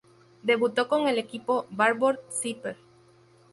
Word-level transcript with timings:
Debutó 0.41 0.87
con 0.87 1.07
el 1.07 1.19
equipo 1.19 1.67
Barbot-Siper. 1.69 2.75